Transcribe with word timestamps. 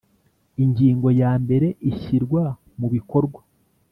Ingingo 0.63 1.07
ya 1.21 1.31
mbere 1.43 1.67
Ishyirwa 1.89 2.43
mu 2.79 2.87
bikorwa 2.93 3.41